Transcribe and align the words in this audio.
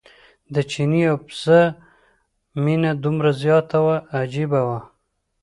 د 0.53 0.55
چیني 0.71 1.01
او 1.11 1.17
پسه 1.25 1.59
مینه 2.63 2.91
دومره 3.03 3.29
زیاته 3.41 3.77
وه 3.85 3.97
عجیبه 4.19 4.61
وه. 4.67 4.79